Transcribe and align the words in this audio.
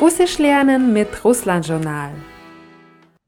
Russisch 0.00 0.38
lernen 0.38 0.92
mit 0.92 1.24
Russland-Journal. 1.24 2.12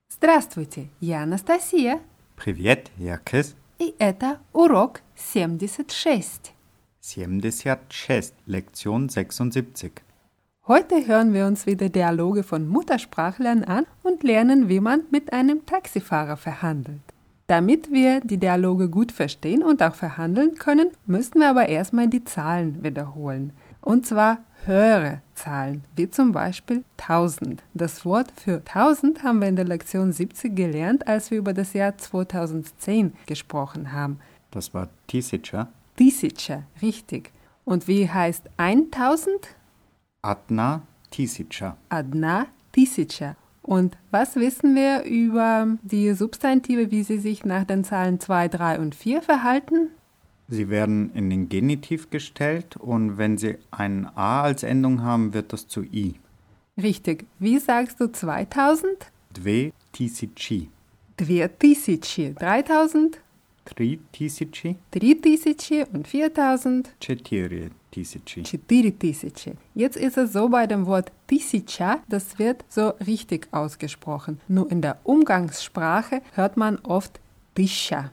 Здравствуйте, 0.09 0.89
я 1.01 1.23
Анастасия. 1.23 2.01
Привет, 2.37 2.91
я 2.99 3.19
Крис. 3.19 3.55
И 3.79 3.95
это 3.99 4.39
урок 4.53 5.01
76. 5.17 6.53
76, 7.01 8.33
Lektion 8.47 9.09
76. 9.09 9.93
Heute 10.67 11.07
hören 11.07 11.33
wir 11.33 11.47
uns 11.47 11.67
wieder 11.67 11.89
Dialoge 11.89 12.43
von 12.43 12.67
Muttersprachlern 12.67 13.63
an 13.63 13.87
und 14.03 14.23
lernen, 14.25 14.69
wie 14.69 14.81
man 14.81 15.03
mit 15.11 15.33
einem 15.33 15.65
Taxifahrer 15.65 16.37
verhandelt. 16.37 17.03
Damit 17.47 17.93
wir 17.93 18.21
die 18.21 18.39
Dialoge 18.39 18.89
gut 18.89 19.13
verstehen 19.13 19.63
und 19.63 19.81
auch 19.81 19.95
verhandeln 19.95 20.57
können, 20.57 20.91
müssen 21.07 21.39
wir 21.39 21.51
aber 21.51 21.69
erstmal 21.69 22.09
die 22.09 22.25
Zahlen 22.25 22.83
wiederholen. 22.83 23.53
Und 23.82 24.06
zwar 24.06 24.40
höhere 24.66 25.22
Zahlen, 25.34 25.84
wie 25.96 26.10
zum 26.10 26.32
Beispiel 26.32 26.84
1000. 26.98 27.64
Das 27.74 28.06
Wort 28.06 28.32
für 28.36 28.58
1000 28.58 29.24
haben 29.24 29.42
wir 29.42 29.48
in 29.48 29.56
der 29.56 29.66
Lektion 29.66 30.12
70 30.12 30.56
gelernt, 30.56 31.08
als 31.08 31.32
wir 31.32 31.40
über 31.40 31.54
das 31.54 31.74
Jahr 31.74 31.98
2010 31.98 33.14
gesprochen 33.26 33.92
haben. 33.92 34.20
Das 34.52 34.74
war 34.74 34.90
Tisica. 35.08 35.68
Tisica, 35.96 36.64
richtig. 36.82 37.32
Und 37.66 37.88
wie 37.88 38.10
heißt 38.10 38.50
1000? 38.58 39.56
Adna 40.22 40.84
Tisica. 41.10 41.78
Adna 41.90 42.48
Tisica. 42.72 43.36
Und 43.64 43.98
was 44.10 44.36
wissen 44.36 44.76
wir 44.76 45.04
über 45.04 45.68
die 45.84 46.14
Substantive, 46.14 46.92
wie 46.92 47.04
sie 47.04 47.20
sich 47.20 47.46
nach 47.46 47.64
den 47.64 47.84
Zahlen 47.84 48.20
2, 48.20 48.48
3 48.48 48.80
und 48.80 48.96
4 48.96 49.22
verhalten? 49.22 49.90
Sie 50.51 50.69
werden 50.69 51.13
in 51.15 51.29
den 51.31 51.49
Genitiv 51.49 52.11
gestellt 52.11 52.77
und 52.77 53.19
wenn 53.19 53.37
Sie 53.37 53.57
ein 53.71 54.07
A 54.15 54.43
als 54.43 54.63
Endung 54.63 55.03
haben, 55.03 55.35
wird 55.35 55.53
das 55.53 55.67
zu 55.67 55.83
I. 55.83 56.15
Richtig. 56.81 57.27
Wie 57.39 57.59
sagst 57.59 58.01
du 58.01 58.13
2000? 58.13 59.11
Dve 59.37 59.73
tisici. 59.93 60.69
Dve 61.19 61.49
tisici. 61.59 62.35
3000? 62.39 63.19
Tri 63.67 63.99
tisici. 64.13 64.77
Три 64.93 65.17
тысячи 65.17 65.85
und 65.93 66.07
4000? 66.07 66.95
Четыре 67.01 67.71
tisici. 67.91 68.43
Четыре 68.45 68.93
тысячи. 68.93 69.57
Jetzt 69.75 69.97
ist 69.97 70.17
es 70.17 70.33
so 70.33 70.49
bei 70.49 70.67
dem 70.69 70.87
Wort 70.87 71.11
тысяча, 71.27 72.01
das 72.09 72.39
wird 72.39 72.65
so 72.69 72.91
richtig 73.07 73.49
ausgesprochen. 73.51 74.39
Nur 74.47 74.71
in 74.71 74.83
der 74.83 74.99
Umgangssprache 75.03 76.23
hört 76.35 76.57
man 76.57 76.79
oft 76.85 77.19
тысяча. 77.55 78.13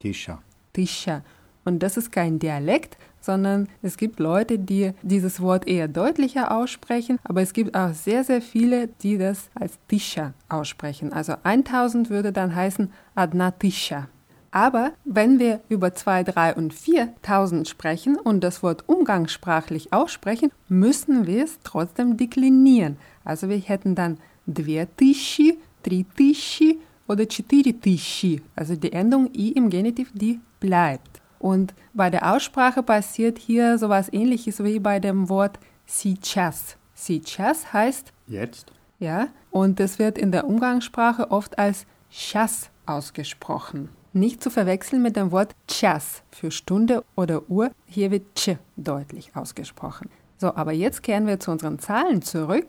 Tisha. 0.00 0.42
Tisha. 0.72 1.22
Und 1.67 1.79
das 1.79 1.97
ist 1.97 2.13
kein 2.13 2.39
Dialekt, 2.39 2.97
sondern 3.19 3.67
es 3.81 3.97
gibt 3.97 4.21
Leute, 4.21 4.57
die 4.57 4.93
dieses 5.01 5.41
Wort 5.41 5.67
eher 5.67 5.89
deutlicher 5.89 6.55
aussprechen, 6.55 7.19
aber 7.25 7.41
es 7.41 7.51
gibt 7.51 7.75
auch 7.75 7.91
sehr, 7.91 8.23
sehr 8.23 8.41
viele, 8.41 8.87
die 8.87 9.17
das 9.17 9.49
als 9.53 9.77
Tisha 9.89 10.33
aussprechen. 10.47 11.11
Also 11.11 11.33
1000 11.43 12.09
würde 12.09 12.31
dann 12.31 12.55
heißen 12.55 12.89
Adna 13.15 13.51
Tisha. 13.51 14.07
Aber 14.51 14.93
wenn 15.03 15.39
wir 15.39 15.59
über 15.67 15.93
2, 15.93 16.23
3 16.23 16.55
und 16.55 16.73
4000 16.73 17.67
sprechen 17.67 18.15
und 18.15 18.45
das 18.45 18.63
Wort 18.63 18.85
umgangssprachlich 18.87 19.91
aussprechen, 19.91 20.53
müssen 20.69 21.27
wir 21.27 21.43
es 21.43 21.59
trotzdem 21.65 22.15
deklinieren. 22.15 22.95
Also 23.25 23.49
wir 23.49 23.57
hätten 23.57 23.93
dann 23.93 24.19
2000, 24.45 25.57
3000 25.83 26.77
oder 27.09 27.25
4000. 27.29 28.41
Also 28.55 28.77
die 28.77 28.93
Endung 28.93 29.29
i 29.33 29.51
im 29.51 29.69
Genitiv, 29.69 30.13
die 30.13 30.39
bleibt. 30.61 31.16
Und 31.38 31.74
bei 31.92 32.08
der 32.08 32.32
Aussprache 32.32 32.82
passiert 32.82 33.38
hier 33.38 33.78
sowas 33.78 34.12
ähnliches 34.12 34.62
wie 34.62 34.78
bei 34.78 35.00
dem 35.00 35.28
Wort 35.28 35.58
сейчас. 35.86 36.76
Сейчас 36.94 37.72
heißt 37.72 38.12
Jetzt? 38.28 38.72
ja, 39.00 39.28
und 39.50 39.80
es 39.80 39.98
wird 39.98 40.18
in 40.18 40.30
der 40.30 40.46
Umgangssprache 40.46 41.30
oft 41.30 41.58
als 41.58 41.84
час 42.10 42.70
ausgesprochen. 42.86 43.88
Nicht 44.12 44.42
zu 44.42 44.50
verwechseln 44.50 45.02
mit 45.02 45.16
dem 45.16 45.32
Wort 45.32 45.54
час 45.66 46.22
für 46.30 46.50
Stunde 46.50 47.02
oder 47.16 47.48
Uhr. 47.50 47.70
Hier 47.86 48.10
wird 48.10 48.34
ch 48.38 48.56
deutlich 48.76 49.34
ausgesprochen. 49.34 50.10
So, 50.38 50.54
aber 50.54 50.72
jetzt 50.72 51.02
kehren 51.02 51.26
wir 51.26 51.40
zu 51.40 51.50
unseren 51.50 51.78
Zahlen 51.78 52.20
zurück. 52.22 52.66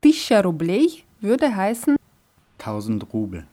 Tisha 0.00 0.40
рублей 0.40 1.04
würde 1.20 1.54
heißen, 1.54 1.96
1000 2.58 3.12
Rubel. 3.12 3.46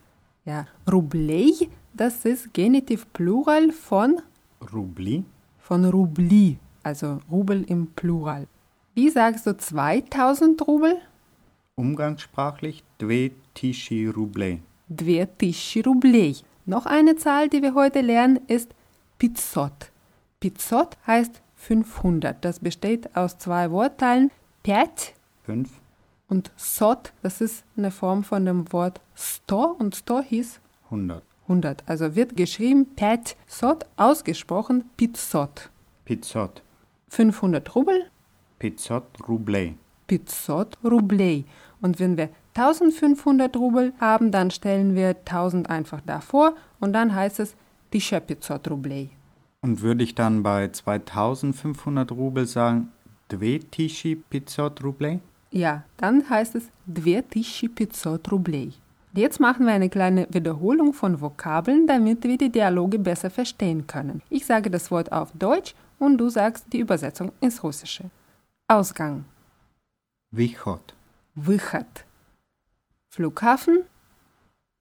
ja, 0.44 0.66
рублей, 0.90 1.70
das 1.94 2.24
ist 2.24 2.54
Genitiv 2.54 3.12
Plural 3.12 3.72
von, 3.72 4.20
Rubli. 4.73 5.23
Von 5.59 5.85
Rubli, 5.85 6.57
also 6.83 7.19
Rubel 7.29 7.63
im 7.63 7.87
Plural. 7.87 8.47
Wie 8.93 9.09
sagst 9.09 9.47
du 9.47 9.55
2000 9.55 10.67
Rubel? 10.67 10.97
Umgangssprachlich 11.75 12.83
dve 12.99 13.31
tischi 13.53 14.07
ruble. 14.07 14.59
Dve 14.89 15.27
tischi 15.37 15.81
ruble. 15.81 16.35
Noch 16.65 16.85
eine 16.85 17.15
Zahl, 17.15 17.49
die 17.49 17.61
wir 17.61 17.73
heute 17.73 18.01
lernen, 18.01 18.39
ist 18.47 18.75
Pizzot. 19.17 19.91
Pizzot 20.39 20.97
heißt 21.07 21.41
500. 21.55 22.43
Das 22.43 22.59
besteht 22.59 23.15
aus 23.15 23.37
zwei 23.37 23.71
Wortteilen. 23.71 24.31
Pet. 24.63 25.13
Fünf. 25.43 25.69
Und 26.27 26.51
Sot, 26.55 27.11
das 27.23 27.41
ist 27.41 27.65
eine 27.75 27.91
Form 27.91 28.23
von 28.23 28.45
dem 28.45 28.71
Wort 28.71 29.01
Sto 29.15 29.75
und 29.77 29.95
Sto 29.95 30.21
hieß 30.21 30.59
100. 30.85 31.23
100. 31.51 31.83
Also 31.85 32.15
wird 32.15 32.37
geschrieben 32.37 32.95
Pet 32.95 33.35
Sot, 33.47 33.85
ausgesprochen 33.97 34.85
Pizzot. 34.97 35.69
Pizzot. 36.05 36.63
500 37.09 37.75
Rubel. 37.75 38.05
Pizzot 38.59 39.05
Rublei. 39.27 39.75
Pizzot 40.07 40.77
Rublei. 40.83 41.43
Und 41.81 41.99
wenn 41.99 42.17
wir 42.17 42.29
1500 42.55 43.55
Rubel 43.57 43.93
haben, 43.99 44.31
dann 44.31 44.51
stellen 44.51 44.95
wir 44.95 45.09
1000 45.09 45.69
einfach 45.69 46.01
davor 46.05 46.55
und 46.79 46.93
dann 46.93 47.13
heißt 47.13 47.39
es 47.39 47.55
Tische 47.91 48.21
Pizzot 48.21 48.69
Rublei. 48.69 49.09
Und 49.61 49.81
würde 49.81 50.03
ich 50.03 50.15
dann 50.15 50.41
bei 50.41 50.69
2500 50.69 52.11
Rubel 52.11 52.47
sagen, 52.47 52.91
Dve 53.31 53.59
Tischi 53.59 54.15
Pizzot 54.15 54.83
Rublei? 54.83 55.19
Ja, 55.51 55.83
dann 55.97 56.29
heißt 56.29 56.55
es 56.55 56.69
Dve 56.85 57.23
Tischi 57.29 57.67
Pizzot 57.67 58.31
Rublei. 58.31 58.69
Jetzt 59.12 59.40
machen 59.40 59.66
wir 59.66 59.72
eine 59.72 59.88
kleine 59.88 60.26
Wiederholung 60.30 60.92
von 60.92 61.20
Vokabeln, 61.20 61.86
damit 61.86 62.22
wir 62.24 62.36
die 62.36 62.50
Dialoge 62.50 62.98
besser 62.98 63.30
verstehen 63.30 63.86
können. 63.86 64.20
Ich 64.28 64.44
sage 64.44 64.70
das 64.70 64.90
Wort 64.90 65.10
auf 65.10 65.32
Deutsch 65.32 65.74
und 65.98 66.18
du 66.18 66.28
sagst 66.28 66.66
die 66.72 66.80
Übersetzung 66.80 67.32
ins 67.40 67.62
Russische. 67.62 68.10
Ausgang, 68.68 69.24
Wychod. 70.32 70.94
Выход. 71.34 72.04
Flughafen, 73.10 73.84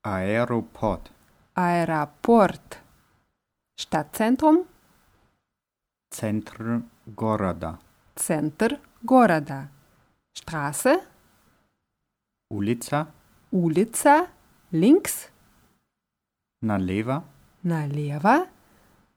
Aeroport. 0.03 1.11
Aeroport. 1.53 2.81
Stadtzentrum, 3.79 4.65
Центр 6.09 6.83
города. 7.05 7.79
Центр 8.15 8.79
города. 9.03 9.69
Straße, 10.33 10.99
Ulica. 13.51 13.87
улица, 13.91 14.27
links, 14.71 15.29
Налево. 16.61 17.23
налево, 17.63 18.47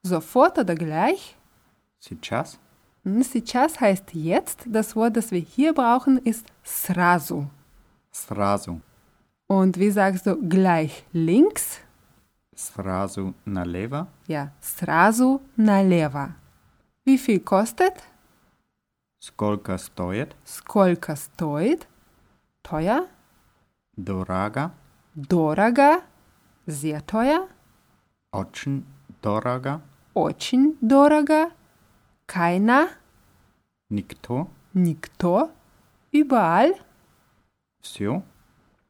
sofort 0.03 0.59
oder 0.59 0.75
gleich. 0.75 1.37
Сейчас. 2.00 2.59
Hm, 3.05 3.22
Сейчас 3.22 3.81
heißt 3.81 4.15
jetzt. 4.15 4.65
Das 4.66 4.94
Wort, 4.97 5.16
das 5.16 5.31
wir 5.31 5.41
hier 5.41 5.72
brauchen, 5.72 6.19
ist 6.19 6.47
сразу. 6.62 7.47
Сразу. 8.12 8.81
Und 9.47 9.78
wie 9.78 9.91
sagst 9.91 10.27
du 10.27 10.37
gleich 10.49 11.05
links? 11.12 11.81
Сразу 12.55 13.34
налево. 13.44 14.09
Ja, 14.27 14.50
сразу 14.61 15.41
налево. 15.56 16.34
Wie 17.04 17.19
viel 17.19 17.41
kostet? 17.41 17.95
Сколько 19.21 19.78
стоит? 19.78 20.36
Сколько 20.45 21.16
стоит? 21.16 21.86
Teuer? 22.63 23.07
Дорого. 23.97 24.71
Дорого? 25.15 26.03
Sehr 26.66 27.01
teuer? 27.07 27.48
Очень 28.33 28.84
дорого. 29.22 29.80
Очень 30.15 30.77
дорого? 30.80 31.51
Keiner? 32.27 32.89
Никто. 33.91 34.48
Никто? 34.75 35.51
Überall? 36.13 36.75
Все. 37.83 38.22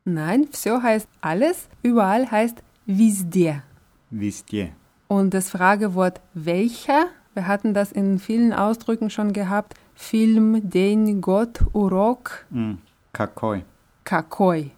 Nein, 0.05 0.49
все 0.51 0.83
heißt 0.83 1.09
alles. 1.21 1.69
Überall 1.83 2.31
heißt 2.31 2.59
везде. 2.87 3.63
Везде. 4.11 4.75
Und 5.09 5.33
das 5.35 5.51
Fragewort 5.51 6.21
welcher, 6.35 7.07
wir 7.35 7.47
hatten 7.47 7.73
das 7.75 7.93
in 7.93 8.19
vielen 8.19 8.53
Ausdrücken 8.53 9.11
schon 9.11 9.33
gehabt. 9.33 9.75
Film, 9.95 10.61
день, 10.69 11.21
год, 11.21 11.61
урок, 11.73 12.47
М, 12.51 12.79
Какой? 13.13 13.65
какой. 14.05 14.73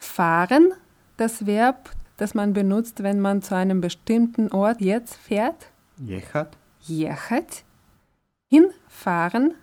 Fahren, 0.00 0.72
das 1.16 1.46
Verb, 1.46 1.90
das 2.16 2.34
man 2.34 2.52
benutzt, 2.52 3.02
wenn 3.02 3.20
man 3.20 3.42
zu 3.42 3.54
einem 3.54 3.80
bestimmten 3.80 4.50
Ort 4.50 4.80
jetzt 4.80 5.14
fährt. 5.14 5.70
Jechat. 5.98 6.56
Jechat. 6.80 7.64
Hinfahren. 8.48 9.54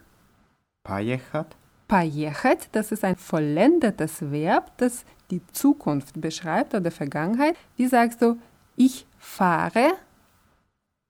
Pajechat. 0.84 1.58
Pajechat, 1.88 2.70
das 2.72 2.92
ist 2.92 3.04
ein 3.04 3.16
vollendetes 3.16 4.32
Verb, 4.32 4.78
das 4.78 5.04
die 5.32 5.42
Zukunft 5.52 6.22
beschreibt 6.22 6.74
oder 6.74 6.92
Vergangenheit. 6.92 7.56
Wie 7.76 7.88
sagst 7.88 8.22
du, 8.22 8.38
ich 8.76 9.06
fahre? 9.18 9.92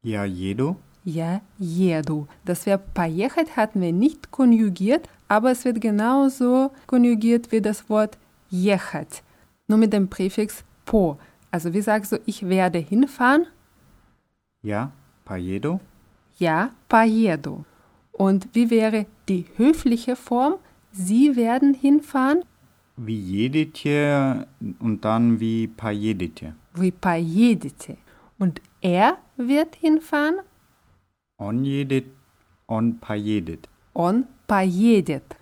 Ja, 0.03 0.23
jedu. 0.25 0.77
Ja, 1.03 1.41
jedu. 1.57 2.27
Das 2.45 2.65
Verb 2.65 2.93
pajechat 2.93 3.55
hatten 3.55 3.81
wir 3.81 3.93
nicht 3.93 4.31
konjugiert, 4.31 5.07
aber 5.27 5.51
es 5.51 5.65
wird 5.65 5.81
genauso 5.81 6.71
konjugiert 6.85 7.51
wie 7.51 7.61
das 7.61 7.89
Wort 7.89 8.17
jechet, 8.49 9.23
nur 9.67 9.77
mit 9.77 9.93
dem 9.93 10.09
Präfix 10.09 10.63
po. 10.85 11.17
Also 11.51 11.73
wie 11.73 11.81
sagst 11.81 12.11
du, 12.11 12.19
ich 12.25 12.47
werde 12.47 12.79
hinfahren? 12.79 13.45
Ja, 14.61 14.91
pajedo. 15.25 15.79
Ja, 16.37 16.71
pajedo. 16.89 17.65
Und 18.11 18.47
wie 18.53 18.69
wäre 18.69 19.05
die 19.29 19.45
höfliche 19.55 20.15
Form? 20.15 20.55
Sie 20.91 21.35
werden 21.35 21.73
hinfahren? 21.73 22.43
Wie 22.95 23.19
jedete 23.19 24.47
und 24.79 25.05
dann 25.05 25.39
wie 25.39 25.67
pajedete. 25.67 26.55
Wie 26.73 26.91
pajedete. 26.91 27.97
Und 28.39 28.61
er 28.81 29.17
wird 29.35 29.75
hinfahren? 29.75 30.37
On 31.37 31.63
jedet, 31.63 32.07
on 32.67 32.99
pajedet. 32.99 33.69
On 33.93 34.25
pajedet. 34.47 35.35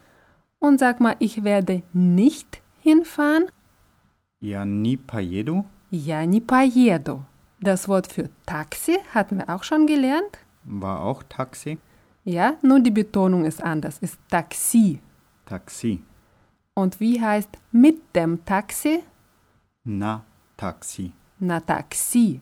Und 0.59 0.79
sag 0.79 0.99
mal, 0.99 1.15
ich 1.19 1.43
werde 1.43 1.83
nicht 1.93 2.55
hinfahren 2.55 2.64
hinfahren? 2.84 3.50
Ja 4.40 4.64
nie 4.64 4.96
поеду. 4.96 5.64
Я 5.90 6.25
не 6.25 6.40
поеду. 6.40 7.25
Das 7.60 7.88
Wort 7.88 8.06
für 8.06 8.31
Taxi 8.46 8.98
hatten 9.12 9.38
wir 9.38 9.48
auch 9.50 9.64
schon 9.64 9.87
gelernt. 9.87 10.38
War 10.64 11.02
auch 11.02 11.22
Taxi. 11.28 11.78
Ja, 12.25 12.54
nur 12.62 12.81
die 12.81 12.90
Betonung 12.90 13.44
ist 13.44 13.62
anders, 13.62 13.98
ist 13.98 14.19
Taxi. 14.31 15.00
Taxi. 15.44 16.02
Und 16.75 17.00
wie 17.00 17.20
heißt 17.20 17.50
mit 17.72 18.14
dem 18.14 18.44
Taxi? 18.44 19.02
Na 19.84 20.25
Taxi. 20.56 21.12
Na 21.38 21.60
Taxi. 21.60 22.40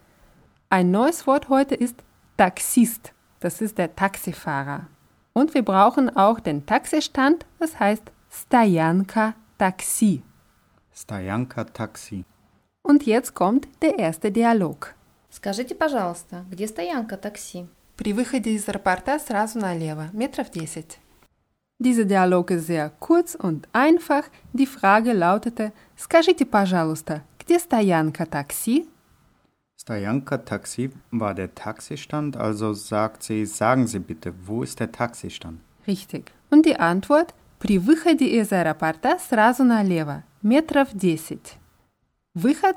Ein 0.71 0.91
neues 0.91 1.27
Wort 1.27 1.49
heute 1.49 1.75
ist 1.75 1.97
Taxist. 2.37 3.13
Das 3.41 3.61
ist 3.61 3.79
der 3.79 3.97
Taxifahrer. 3.97 4.87
Und 5.33 5.55
wir 5.55 5.63
brauchen 5.63 6.15
auch 6.15 6.41
den 6.41 6.67
Taxistand, 6.67 7.47
das 7.59 7.81
heißt 7.81 8.13
Stojanka 8.31 9.35
Taxi. 9.57 10.23
Stojanka 10.95 11.65
Taxi. 11.65 12.25
Und 12.83 13.07
jetzt 13.07 13.35
kommt 13.35 13.69
der 13.83 13.99
erste 13.99 14.31
Dialog. 14.31 14.95
Скажите, 15.31 15.75
пожалуйста, 15.75 16.45
где 16.51 16.67
стоянка 16.67 17.17
такси? 17.17 17.67
При 17.97 18.13
выходе 18.13 18.55
из 18.55 18.69
аэропорта 18.69 19.19
сразу 19.19 19.59
налево, 19.59 20.09
метров 20.13 20.51
10. 20.51 20.99
Dieser 21.81 22.07
Dialog 22.07 22.51
ist 22.51 22.67
sehr 22.67 22.91
kurz 22.99 23.35
und 23.37 23.69
einfach. 23.73 24.25
Die 24.53 24.67
Frage 24.67 25.13
lautete: 25.13 25.73
Скажите, 25.97 26.45
пожалуйста, 26.45 27.23
где 27.39 27.59
стоянка 27.59 28.27
такси? 28.27 28.89
Stojanka 29.77 30.39
Taxi 30.39 30.91
war 31.13 31.35
der 31.35 31.55
Taxistand, 31.55 32.37
also 32.37 32.73
sagt 32.73 33.23
sie, 33.23 33.47
sagen 33.47 33.87
Sie 33.87 34.01
bitte, 34.01 34.35
wo 34.45 34.65
ist 34.65 34.81
der 34.81 34.91
Taxistand? 34.91 35.61
Richtig. 35.87 36.33
Und 36.51 36.67
die 36.67 36.77
Antwort: 36.77 37.33
При 37.61 37.79
выходе 37.79 38.27
из 38.27 38.53
аэропорта 38.53 39.19
сразу 39.19 39.63
налево, 39.63 40.25
метров 40.43 40.89
10. 40.97 41.41
Выход 42.35 42.77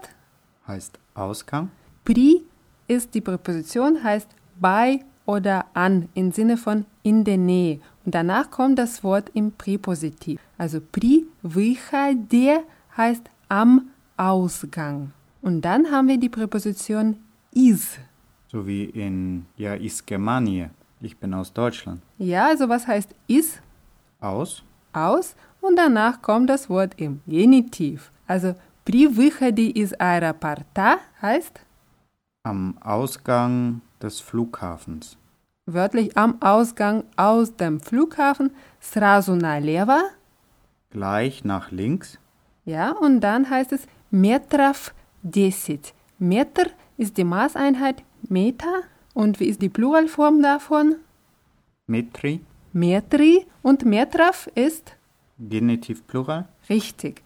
Heißt 0.67 0.99
Ausgang. 1.15 1.69
Pri 2.05 2.43
ist 2.87 3.13
die 3.13 3.21
Präposition, 3.21 4.03
heißt 4.03 4.29
bei 4.59 4.99
oder 5.25 5.65
an 5.73 6.09
im 6.13 6.31
Sinne 6.31 6.57
von 6.57 6.85
in 7.03 7.23
der 7.23 7.37
Nähe. 7.37 7.79
Und 8.05 8.15
danach 8.15 8.49
kommt 8.51 8.79
das 8.79 9.03
Wort 9.03 9.31
im 9.33 9.51
Präpositiv. 9.51 10.39
Also 10.57 10.79
pri 10.81 11.25
выходе 11.41 12.63
heißt 12.95 13.29
am 13.49 13.89
Ausgang. 14.17 15.11
Und 15.41 15.61
dann 15.61 15.91
haben 15.91 16.07
wir 16.07 16.17
die 16.17 16.29
Präposition 16.29 17.17
is. 17.51 17.97
So 18.47 18.65
wie 18.67 18.85
in, 18.85 19.45
ja, 19.57 19.73
ist 19.73 20.05
Germanie. 20.05 20.67
Ich 20.99 21.17
bin 21.17 21.33
aus 21.33 21.51
Deutschland. 21.51 22.01
Ja, 22.17 22.47
also 22.47 22.69
was 22.69 22.85
heißt 22.85 23.15
is? 23.27 23.59
Aus? 24.19 24.63
Aus. 24.93 25.35
Und 25.65 25.75
danach 25.77 26.21
kommt 26.21 26.49
das 26.49 26.69
Wort 26.69 26.93
im 26.97 27.21
Genitiv. 27.27 28.11
Also 28.27 28.55
при 28.85 29.07
выходе 29.07 29.69
из 29.69 29.93
аэропорта 29.99 30.97
heißt 31.21 31.61
Am 32.43 32.77
Ausgang 32.81 33.81
des 34.01 34.19
Flughafens. 34.19 35.17
wörtlich 35.67 36.17
am 36.17 36.41
Ausgang 36.41 37.03
aus 37.15 37.55
dem 37.55 37.79
Flughafen 37.79 38.51
сразу 38.79 39.35
налево. 39.35 40.01
Gleich 40.89 41.43
nach 41.45 41.71
links. 41.71 42.17
Ja, 42.65 42.91
und 42.91 43.21
dann 43.21 43.49
heißt 43.49 43.71
es 43.71 43.87
метров 44.09 44.93
10. 45.31 45.79
Meter 46.17 46.65
ist 46.97 47.17
die 47.17 47.23
Maßeinheit 47.23 48.03
Meter. 48.27 48.81
Und 49.13 49.39
wie 49.39 49.45
ist 49.45 49.61
die 49.61 49.69
Pluralform 49.69 50.41
davon? 50.41 50.95
Metri. 51.87 52.41
Metri. 52.73 53.45
Und 53.61 53.85
metrov 53.85 54.47
ist 54.55 54.94
Genitiv 55.37 56.05
Plural. 56.07 56.47
richtig. 56.69 57.21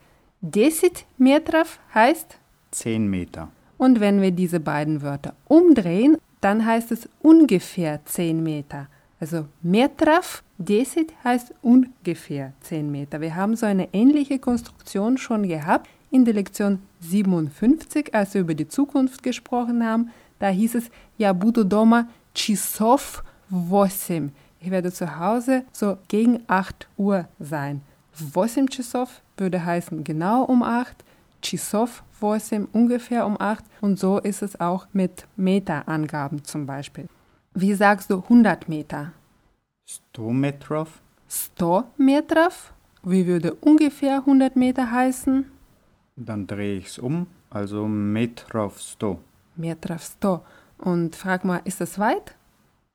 10 0.51 0.91
metrov 1.17 1.79
heißt. 1.93 2.37
10 2.71 3.09
Meter. 3.09 3.49
Und 3.77 3.99
wenn 3.99 4.21
wir 4.21 4.31
diese 4.31 4.59
beiden 4.59 5.01
Wörter 5.01 5.33
umdrehen, 5.47 6.17
dann 6.41 6.65
heißt 6.65 6.91
es 6.91 7.09
ungefähr 7.21 8.05
10 8.05 8.43
Meter. 8.43 8.87
Also 9.19 9.47
metrov 9.61 10.43
10 10.63 11.07
heißt 11.23 11.53
ungefähr 11.61 12.53
10 12.61 12.91
Meter. 12.91 13.21
Wir 13.21 13.35
haben 13.35 13.55
so 13.55 13.65
eine 13.65 13.93
ähnliche 13.93 14.39
Konstruktion 14.39 15.17
schon 15.17 15.47
gehabt 15.47 15.89
in 16.11 16.25
der 16.25 16.33
Lektion 16.33 16.79
57, 17.01 18.13
als 18.13 18.33
wir 18.33 18.41
über 18.41 18.53
die 18.53 18.67
Zukunft 18.67 19.23
gesprochen 19.23 19.83
haben. 19.83 20.11
Da 20.39 20.49
hieß 20.49 20.75
es, 20.75 20.89
ja 21.17 21.33
буду 21.33 21.63
дома 21.63 22.07
часов 22.33 23.23
8. 23.51 24.31
Ich 24.59 24.71
werde 24.71 24.91
zu 24.91 25.19
Hause 25.19 25.63
so 25.71 25.97
gegen 26.07 26.41
8 26.47 26.87
Uhr 26.97 27.27
sein. 27.39 27.81
8 28.19 28.69
часов 28.69 29.21
würde 29.37 29.63
heißen 29.65 30.03
genau 30.03 30.43
um 30.43 30.63
8. 30.63 31.03
Часов 31.41 32.03
8 32.21 32.67
ungefähr 32.73 33.25
um 33.25 33.39
8. 33.39 33.63
Und 33.81 33.99
so 33.99 34.19
ist 34.19 34.41
es 34.41 34.59
auch 34.59 34.87
mit 34.93 35.27
Meterangaben 35.35 36.43
zum 36.43 36.65
Beispiel. 36.65 37.07
Wie 37.53 37.73
sagst 37.73 38.09
du 38.09 38.19
100 38.19 38.69
Meter? 38.69 39.11
100 40.17 40.33
Metrov. 40.33 41.01
100 41.59 41.99
Metrov? 41.99 42.73
Wie 43.03 43.27
würde 43.27 43.53
ungefähr 43.53 44.17
100 44.17 44.55
Meter 44.55 44.91
heißen? 44.91 45.45
Dann 46.15 46.47
drehe 46.47 46.77
ich 46.77 46.87
es 46.87 46.99
um, 46.99 47.27
also 47.49 47.87
Metrov 47.87 48.79
100. 49.01 49.19
Metrov 49.55 50.11
100. 50.21 50.41
Und 50.77 51.15
frag 51.15 51.45
mal, 51.45 51.61
ist 51.65 51.81
das 51.81 51.99
weit? 51.99 52.35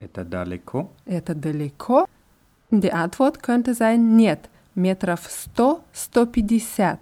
Это 0.01 0.25
далеко. 0.25 0.91
Это 1.05 1.35
далеко? 1.35 2.07
Die 2.71 2.93
Antwort 2.93 3.43
könnte 3.43 3.75
sein 3.75 4.17
нет. 4.17 4.49
Метров 4.75 5.29
100, 5.57 5.83
150. 5.95 6.99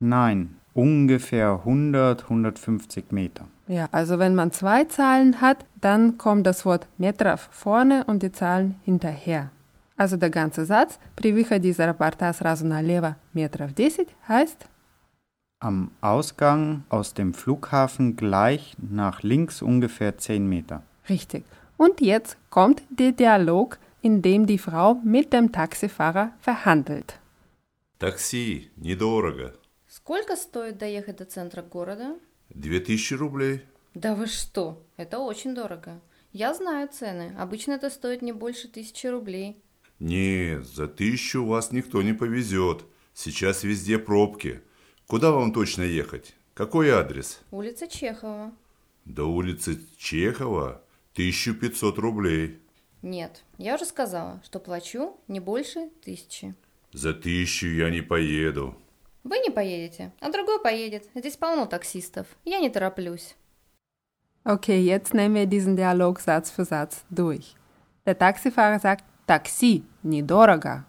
Nein, 0.00 0.56
ungefähr 0.74 1.60
100, 1.64 2.24
150 2.24 3.12
Meter. 3.12 3.46
Ja, 3.68 3.88
also 3.92 4.18
wenn 4.18 4.34
man 4.34 4.50
zwei 4.50 4.84
Zahlen 4.84 5.40
hat, 5.40 5.64
dann 5.80 6.18
kommt 6.18 6.46
das 6.46 6.64
Wort 6.64 6.86
метров 6.98 7.48
vorne 7.52 8.04
und 8.06 8.22
die 8.22 8.32
Zahlen 8.32 8.76
hinterher. 8.84 9.50
Also 9.96 10.16
der 10.16 10.30
ganze 10.30 10.64
Satz 10.64 10.98
при 11.14 11.32
выходе 11.32 11.68
из 11.68 11.78
аэропорта 11.78 12.32
сразу 12.32 12.66
налево 12.66 13.16
метров 13.34 13.74
10 13.74 14.06
heißt 14.28 14.66
Am 15.62 15.90
Ausgang 16.00 16.84
aus 16.88 17.12
dem 17.12 17.34
Flughafen 17.34 18.16
gleich 18.16 18.74
nach 18.78 19.22
links 19.22 19.60
ungefähr 19.60 20.16
10 20.16 20.48
Meter. 20.48 20.82
richtig. 21.08 21.44
Und 21.76 22.00
jetzt 22.00 22.36
kommt 22.50 22.82
der 22.90 23.12
Dialog, 23.12 23.78
in 24.05 24.21
dem 24.21 24.45
die 24.45 24.59
Frau 24.59 25.01
mit 25.03 25.33
dem 25.33 25.51
Taxifahrer 25.51 26.31
verhandelt. 26.39 27.19
Такси, 27.97 28.69
недорого. 28.77 29.55
Сколько 29.87 30.35
стоит 30.35 30.77
доехать 30.77 31.17
до 31.17 31.25
центра 31.25 31.63
города? 31.63 32.19
Две 32.49 32.79
тысячи 32.79 33.15
рублей. 33.15 33.61
Да 33.95 34.13
вы 34.13 34.27
что, 34.27 34.85
это 34.97 35.17
очень 35.17 35.55
дорого. 35.55 36.01
Я 36.33 36.53
знаю 36.53 36.87
цены. 36.87 37.33
Обычно 37.39 37.71
это 37.71 37.89
стоит 37.89 38.21
не 38.21 38.31
больше 38.31 38.67
тысячи 38.67 39.07
рублей. 39.07 39.57
Нет, 39.99 40.67
за 40.67 40.87
тысячу 40.87 41.43
вас 41.43 41.71
никто 41.71 42.03
не 42.03 42.13
повезет. 42.13 42.85
Сейчас 43.15 43.63
везде 43.63 43.97
пробки. 43.97 44.61
Куда 45.07 45.31
вам 45.31 45.51
точно 45.51 45.81
ехать? 45.81 46.35
Какой 46.53 46.89
адрес? 46.91 47.39
Улица 47.49 47.87
Чехова. 47.87 48.53
До 49.05 49.23
улицы 49.25 49.79
Чехова 49.97 50.83
1500 51.13 51.97
рублей. 51.97 52.59
Нет, 53.05 53.43
я 53.59 53.75
уже 53.75 53.85
сказала, 53.85 54.41
что 54.43 54.59
плачу 54.59 55.15
не 55.27 55.39
больше 55.39 55.89
тысячи. 56.03 56.55
За 56.91 57.13
тысячу 57.13 57.67
я 57.67 57.91
не 57.91 58.01
поеду. 58.01 58.75
Вы 59.23 59.37
не 59.37 59.51
поедете, 59.51 60.11
а 60.19 60.31
другой 60.31 60.59
поедет. 60.59 61.07
Здесь 61.13 61.37
полно 61.37 61.67
таксистов. 61.67 62.25
Я 62.45 62.57
не 62.57 62.71
тороплюсь. 62.71 63.35
Okay, 64.43 64.81
jetzt 64.81 65.13
nehmen 65.13 65.35
wir 65.35 65.45
diesen 65.45 65.75
Dialog 65.75 66.19
Satz 66.19 66.49
für 66.49 66.65
Satz 66.65 67.05
durch. 67.11 67.55
Der 68.07 68.17
Taxifahrer 68.17 68.79
sagt 68.79 69.03
Taxi, 69.27 69.83
недорого. 70.01 70.85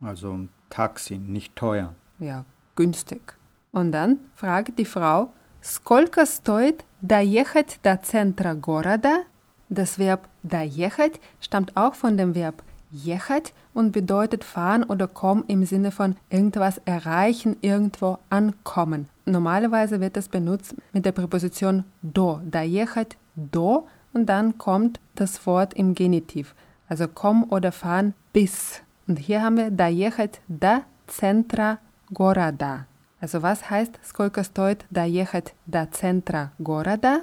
Also 0.00 0.48
Taxi, 0.70 1.18
nicht 1.18 1.54
teuer. 1.54 1.94
Ja, 2.18 2.46
günstig. 2.76 3.36
Und 3.72 3.92
dann 3.92 4.20
fragt 4.36 4.78
die 4.78 4.86
Frau, 4.86 5.34
сколько 5.60 6.24
стоит 6.24 6.86
доехать 7.02 7.78
до 7.82 7.98
центра 7.98 8.54
города? 8.54 9.26
Das 9.68 9.98
Verb 9.98 10.28
доехать 10.43 11.19
stammt 11.39 11.75
auch 11.75 11.95
von 11.95 12.17
dem 12.17 12.35
Verb 12.35 12.63
ехать 12.91 13.53
und 13.73 13.91
bedeutet 13.91 14.43
fahren 14.43 14.83
oder 14.83 15.07
kommen 15.07 15.43
im 15.47 15.65
Sinne 15.65 15.91
von 15.91 16.15
irgendwas 16.29 16.79
erreichen, 16.85 17.57
irgendwo 17.61 18.17
ankommen. 18.29 19.09
Normalerweise 19.25 19.99
wird 19.99 20.17
es 20.17 20.29
benutzt 20.29 20.75
mit 20.93 21.05
der 21.05 21.11
Präposition 21.11 21.83
do. 22.01 22.39
Доехать 22.45 23.17
do 23.35 23.87
und 24.13 24.27
dann 24.27 24.57
kommt 24.57 24.99
das 25.15 25.45
Wort 25.45 25.73
im 25.73 25.93
Genitiv. 25.95 26.55
Also 26.87 27.07
kommen 27.07 27.43
oder 27.45 27.71
fahren 27.71 28.13
bis. 28.31 28.81
Und 29.07 29.19
hier 29.19 29.41
haben 29.41 29.57
wir 29.57 29.71
доехать 29.71 30.41
до 30.47 30.83
центра 31.07 31.79
города. 32.09 32.85
Also 33.19 33.41
was 33.41 33.69
heißt 33.69 33.93
сколько 34.03 34.43
стоит 34.43 34.85
доехать 34.89 35.53
до 35.65 35.87
центра 35.91 36.51
города? 36.59 37.21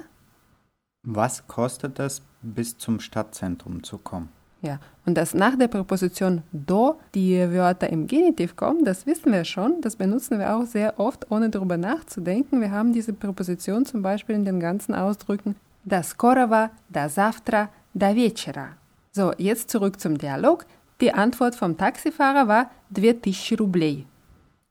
Was 1.03 1.45
kostet 1.47 1.99
es, 1.99 2.21
bis 2.41 2.77
zum 2.77 2.99
Stadtzentrum 2.99 3.83
zu 3.83 3.97
kommen? 3.97 4.29
Ja, 4.61 4.79
und 5.05 5.15
dass 5.15 5.35
nach 5.35 5.55
der 5.55 5.67
Präposition 5.67 6.41
do 6.51 6.99
die 7.13 7.37
Wörter 7.51 7.89
im 7.89 8.07
Genitiv 8.07 8.55
kommen, 8.55 8.83
das 8.83 9.05
wissen 9.05 9.31
wir 9.31 9.45
schon. 9.45 9.81
Das 9.81 9.95
benutzen 9.95 10.39
wir 10.39 10.55
auch 10.55 10.65
sehr 10.65 10.99
oft, 10.99 11.29
ohne 11.29 11.49
darüber 11.49 11.77
nachzudenken. 11.77 12.61
Wir 12.61 12.71
haben 12.71 12.91
diese 12.91 13.13
Präposition 13.13 13.85
zum 13.85 14.01
Beispiel 14.01 14.35
in 14.35 14.45
den 14.45 14.59
ganzen 14.59 14.95
Ausdrücken 14.95 15.55
до 15.83 16.01
скорого, 16.01 16.71
до 16.89 17.07
завтра, 17.09 17.69
до 17.93 18.15
вечера. 18.15 18.77
So, 19.11 19.33
jetzt 19.37 19.69
zurück 19.69 19.99
zum 19.99 20.17
Dialog. 20.17 20.65
Die 20.99 21.13
Antwort 21.13 21.55
vom 21.55 21.77
Taxifahrer 21.77 22.47
war 22.47 22.71
2000 22.93 23.59
рублей. 23.59 24.07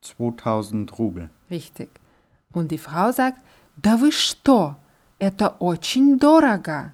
2000 0.00 0.98
Rubel. 0.98 1.30
Richtig. 1.50 1.88
Und 2.52 2.70
die 2.70 2.78
Frau 2.78 3.12
sagt, 3.12 3.38
да 3.76 3.96
вы 3.96 4.10
что? 4.10 4.76
Это 5.18 5.56
очень 5.58 6.18
дорого. 6.18 6.92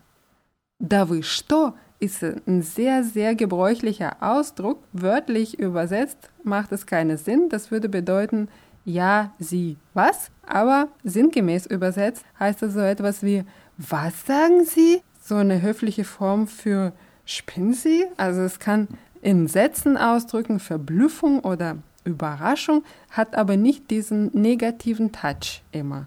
Да 0.79 1.05
вы 1.05 1.23
что? 1.23 1.75
ist 2.01 2.23
ein 2.23 2.63
sehr, 2.63 3.05
sehr 3.05 3.35
gebräuchlicher 3.35 4.17
Ausdruck. 4.21 4.83
Wörtlich 4.93 5.59
übersetzt 5.59 6.31
macht 6.43 6.73
es 6.73 6.87
keinen 6.87 7.19
Sinn. 7.19 7.49
Das 7.51 7.71
würde 7.71 7.89
bedeuten, 7.89 8.49
ja, 8.85 9.33
sie, 9.39 9.77
was? 9.93 10.31
Aber 10.47 10.89
sinngemäß 11.05 11.67
übersetzt 11.67 12.25
heißt 12.39 12.63
es 12.63 12.73
so 12.73 12.81
etwas 12.81 13.23
wie, 13.23 13.45
was 13.77 14.27
sagen 14.27 14.65
Sie? 14.65 15.03
So 15.23 15.37
eine 15.37 15.61
höfliche 15.61 16.05
Form 16.05 16.49
für 16.49 16.93
spinnen 17.27 17.75
Sie? 17.75 18.07
Also 18.17 18.41
es 18.41 18.59
kann 18.59 18.89
in 19.21 19.47
Sätzen 19.47 19.99
ausdrücken, 19.99 20.59
Verblüffung 20.59 21.41
oder 21.41 21.77
Überraschung, 22.05 22.83
hat 23.11 23.37
aber 23.37 23.59
nicht 23.59 23.91
diesen 23.91 24.31
negativen 24.33 25.13
Touch 25.13 25.63
immer. 25.71 26.07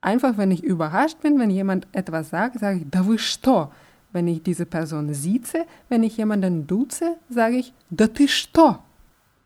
Einfach, 0.00 0.36
wenn 0.36 0.50
ich 0.50 0.62
überrascht 0.62 1.20
bin, 1.22 1.38
wenn 1.38 1.50
jemand 1.50 1.86
etwas 1.92 2.30
sagt, 2.30 2.58
sage 2.60 2.78
ich, 2.80 2.90
da 2.90 3.06
вы 3.06 3.18
что? 3.18 3.70
Wenn 4.12 4.28
ich 4.28 4.42
diese 4.42 4.66
Person 4.66 5.12
sieze, 5.12 5.66
wenn 5.88 6.02
ich 6.02 6.16
jemanden 6.16 6.66
duze, 6.66 7.16
sage 7.28 7.56
ich, 7.56 7.72
да 7.90 8.06
ты 8.06 8.28
что? 8.28 8.80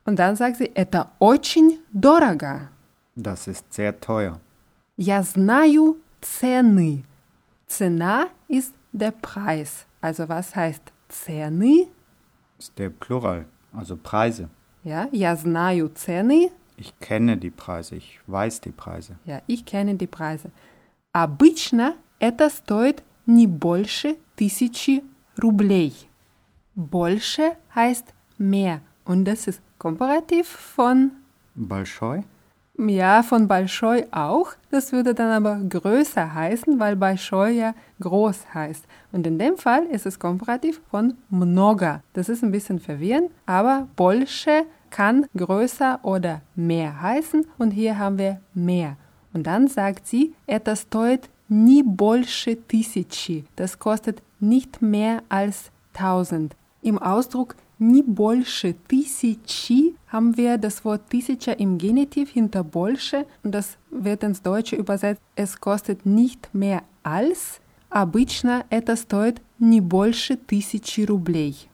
Und 0.04 0.18
dann 0.18 0.37
sagt 0.37 0.56
sie, 0.56 0.75
это 0.75 1.10
очень 1.18 1.78
дорого. 1.92 2.68
Das 3.14 3.46
ist 3.46 3.72
sehr 3.72 3.98
teuer. 4.00 4.40
Я 4.96 5.22
знаю 5.22 5.96
цены. 6.20 7.04
Цена 7.66 8.28
ist 8.48 8.75
der 8.92 9.12
Preis. 9.12 9.87
Also 10.00 10.28
was 10.28 10.54
heißt 10.56 10.82
цены? 11.08 11.88
Ist 12.58 12.78
der 12.78 12.90
Plural, 12.90 13.46
also 13.72 13.96
Preise. 13.96 14.48
Ja, 14.82 15.08
я 15.12 15.37
знаю 15.37 15.88
цены. 15.94 16.50
Ich 16.82 16.98
kenne 17.00 17.37
die 17.37 17.50
Preise, 17.50 17.96
ich 17.96 18.20
weiß 18.26 18.60
die 18.60 18.70
Preise. 18.70 19.16
Ja, 19.25 19.42
ich 19.46 19.64
kenne 19.64 19.96
die 19.96 20.06
Preise. 20.06 20.50
Обычно 21.12 21.94
это 22.20 22.50
стоит 22.50 23.02
не 23.26 23.46
больше 23.46 24.16
тысячи 24.37 25.02
рублей. 25.37 25.92
Больше 26.75 27.56
heißt 27.75 28.14
mehr. 28.38 28.80
Und 29.04 29.25
das 29.25 29.48
ist 29.48 29.60
komparativ 29.78 30.46
von, 30.46 31.10
Balschoi? 31.54 32.22
ja, 32.78 33.22
von 33.22 33.48
Большой 33.48 34.06
auch. 34.12 34.52
Das 34.70 34.92
würde 34.92 35.14
dann 35.14 35.32
aber 35.32 35.56
größer 35.68 36.34
heißen, 36.34 36.78
weil 36.78 36.94
Большой 36.94 37.56
ja 37.56 37.75
groß 38.00 38.54
heißt. 38.54 38.84
Und 39.10 39.26
in 39.26 39.38
dem 39.38 39.56
Fall 39.56 39.84
ist 39.87 40.06
es 40.06 40.18
komparativ 40.18 40.80
von 40.90 41.14
много. 41.30 42.02
Das 42.12 42.28
ist 42.28 42.44
ein 42.44 42.52
bisschen 42.52 42.78
verwirrend, 42.78 43.30
aber 43.46 43.88
Больше 43.96 44.64
kann 44.92 45.26
größer 45.37 46.00
oder 46.02 46.42
mehr 46.54 47.00
heißen. 47.00 47.46
Und 47.58 47.70
hier 47.70 47.98
haben 47.98 48.18
wir 48.18 48.40
mehr. 48.54 48.96
Und 49.32 49.46
dann 49.46 49.68
sagt 49.68 50.06
sie, 50.06 50.34
это 50.46 50.75
стоит 50.76 51.28
не 51.48 51.82
больше 51.82 52.56
тысячи. 52.56 53.44
Das 53.56 53.78
kostet 53.78 54.22
nicht 54.40 54.82
mehr 54.82 55.22
als 55.28 55.70
1000. 55.94 56.54
Im 56.82 56.98
Ausdruck 56.98 57.56
не 57.78 58.02
больше 58.02 58.75
тысячи 58.88 59.94
haben 60.08 60.37
wir 60.37 60.58
das 60.58 60.84
Wort 60.84 61.08
тысяча 61.10 61.52
im 61.52 61.78
Genitiv 61.78 62.30
hinter 62.30 62.64
больше 62.64 63.26
und 63.42 63.52
das 63.52 63.76
wird 63.90 64.22
ins 64.22 64.42
Deutsche 64.42 64.76
übersetzt. 64.76 65.22
Es 65.37 65.60
kostet 65.60 66.04
nicht 66.04 66.50
mehr 66.52 66.82
als. 67.02 67.60
Обычно 67.90 68.64
это 68.68 68.96
стоит 68.96 69.40
не 69.58 69.80
больше 69.80 70.37
тысячи 70.37 71.02
рублей. 71.02 71.68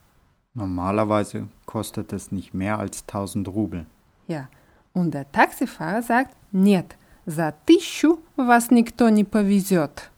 Normalerweise 0.54 1.48
kostet 1.68 2.12
es 2.12 2.32
nicht 2.32 2.54
mehr 2.54 2.78
als 2.78 3.02
1000 3.02 3.48
Rubel. 3.48 3.86
Ja. 4.26 4.48
Und 4.92 5.12
der 5.12 5.30
Taxifahrer 5.32 6.02
sagt, 6.02 6.36
нет, 6.52 6.96
за 7.26 7.54
тысячу 7.66 8.20
вас 8.36 8.70
никто 8.70 9.08
не 9.08 9.24
повезет. 9.24 10.10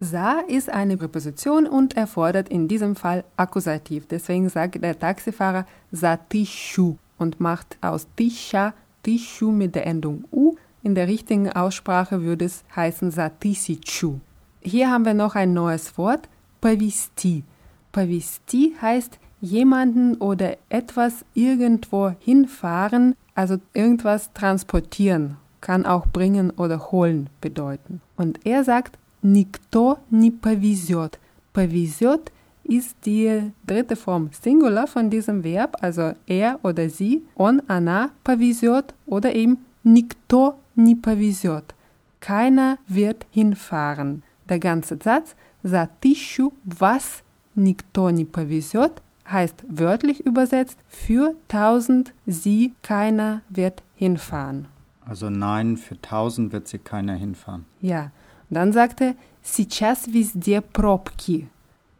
Sa 0.00 0.40
ist 0.40 0.68
eine 0.68 0.96
Präposition 0.96 1.66
und 1.66 1.96
erfordert 1.96 2.48
in 2.48 2.66
diesem 2.66 2.96
Fall 2.96 3.24
Akkusativ. 3.36 4.06
Deswegen 4.06 4.48
sagt 4.48 4.82
der 4.82 4.98
Taxifahrer 4.98 5.64
за 5.92 6.16
тысячу 6.16 6.98
und 7.18 7.40
macht 7.40 7.78
aus 7.80 8.08
tisha 8.16 8.74
тысячу 9.04 9.52
mit 9.52 9.74
der 9.74 9.86
Endung 9.86 10.24
u. 10.32 10.56
In 10.82 10.96
der 10.96 11.06
richtigen 11.06 11.50
Aussprache 11.50 12.22
würde 12.22 12.46
es 12.46 12.64
heißen 12.74 13.12
за 13.12 13.28
тысячу. 13.28 14.20
Hier 14.60 14.90
haben 14.90 15.04
wir 15.04 15.14
noch 15.14 15.36
ein 15.36 15.52
neues 15.52 15.96
Wort, 15.96 16.28
повести. 16.60 17.44
Повести 17.92 18.74
heißt 18.80 19.18
jemanden 19.40 20.16
oder 20.16 20.56
etwas 20.68 21.24
irgendwo 21.34 22.12
hinfahren, 22.20 23.14
also 23.34 23.56
irgendwas 23.74 24.32
transportieren, 24.32 25.36
kann 25.60 25.84
auch 25.84 26.06
bringen 26.06 26.50
oder 26.50 26.92
holen 26.92 27.28
bedeuten. 27.40 28.00
Und 28.16 28.44
er 28.46 28.64
sagt, 28.64 28.98
никто 29.22 29.98
не 30.10 30.30
повезет. 30.30 31.18
Повезет 31.52 32.32
ist 32.64 32.96
die 33.04 33.52
dritte 33.66 33.96
Form 33.96 34.30
Singular 34.32 34.86
von 34.86 35.10
diesem 35.10 35.42
Verb, 35.42 35.76
also 35.80 36.12
er 36.26 36.60
oder 36.62 36.88
sie, 36.88 37.22
он, 37.34 37.62
она 37.68 38.10
повезет 38.24 38.94
oder 39.06 39.34
eben 39.34 39.58
никто 39.82 40.54
не 40.76 40.94
повезет. 40.94 41.74
Keiner 42.20 42.78
wird 42.86 43.26
hinfahren. 43.30 44.22
Der 44.48 44.60
ganze 44.60 44.96
Satz 45.02 45.34
за 45.62 45.88
тысячу 46.00 46.52
вас 46.64 47.22
никто 47.54 48.10
не 48.10 48.24
повезет 48.24 49.02
heißt 49.30 49.64
wörtlich 49.68 50.26
übersetzt 50.26 50.78
für 50.88 51.34
tausend 51.48 52.12
sie 52.26 52.74
keiner 52.82 53.42
wird 53.48 53.82
hinfahren. 53.94 54.68
Also 55.04 55.30
nein, 55.30 55.76
für 55.76 55.94
1000 55.94 56.52
wird 56.52 56.68
sie 56.68 56.78
keiner 56.78 57.14
hinfahren. 57.14 57.64
Ja, 57.80 58.10
dann 58.50 58.72
sagte 58.72 59.14
сейчас 59.42 60.12
везде 60.12 60.60
пробки. 60.60 61.48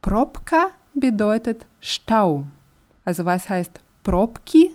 Пробка 0.00 0.70
bedeutet 0.94 1.66
Stau. 1.80 2.46
Also 3.04 3.24
was 3.24 3.48
heißt 3.48 3.80
Probki? 4.02 4.70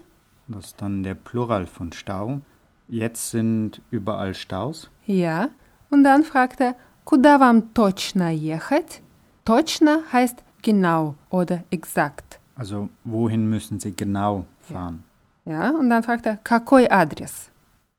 Das 0.48 0.68
ist 0.68 0.82
dann 0.82 1.04
der 1.04 1.16
Plural 1.16 1.66
von 1.66 1.92
Stau. 1.92 2.42
Jetzt 2.88 3.32
sind 3.32 3.82
überall 3.92 4.34
Staus. 4.34 4.89
Ja. 5.06 5.50
Und 5.89 6.04
dann 6.04 6.24
fragte, 6.24 6.75
куда 7.06 7.39
вам 7.39 7.74
точно 7.74 8.32
ехать? 8.34 9.01
Точно 9.46 10.04
heißt 10.12 10.44
genau 10.62 11.16
oder 11.30 11.63
exakt. 11.72 12.31
Also 12.56 12.89
wohin 13.04 13.50
müssen 13.50 13.80
sie 13.80 13.96
genau 13.96 14.46
fahren? 14.62 15.04
Ja, 15.46 15.70
und 15.72 15.89
dann 15.89 16.04
fragt 16.04 16.25
er, 16.25 16.38
какой 16.38 16.89
адрес? 16.89 17.50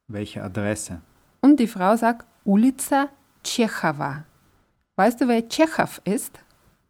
Welche 0.09 0.43
Adresse? 0.43 1.01
Und 1.41 1.61
die 1.61 1.67
Frau 1.67 1.97
sagt, 1.97 2.27
улица 2.45 3.09
Чехова. 3.43 4.25
Weißt 4.97 5.21
du, 5.21 5.29
wer 5.29 5.49
Tschechow 5.49 6.01
ist? 6.05 6.41